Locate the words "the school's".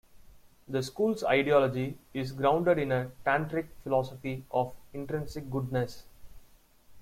0.67-1.23